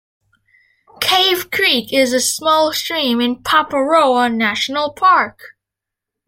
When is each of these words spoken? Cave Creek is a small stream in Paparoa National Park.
Cave 0.99 1.51
Creek 1.51 1.93
is 1.93 2.11
a 2.11 2.19
small 2.19 2.73
stream 2.73 3.21
in 3.21 3.43
Paparoa 3.43 4.33
National 4.35 4.91
Park. 4.93 5.55